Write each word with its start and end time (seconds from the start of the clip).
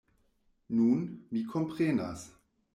Nun, 0.79 1.05
mi 1.37 1.45
komprenas. 1.53 2.29